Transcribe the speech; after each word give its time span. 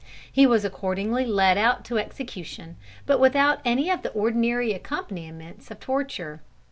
He 0.31 0.47
was 0.47 0.65
accordingly 0.65 1.27
led 1.27 1.59
out 1.59 1.85
to 1.85 1.99
execution, 1.99 2.75
but 3.05 3.19
without 3.19 3.59
any 3.63 3.91
of 3.91 4.01
the 4.01 4.09
ordinary 4.13 4.73
accompaniments 4.73 5.69
of 5.69 5.79
torture. 5.79 6.41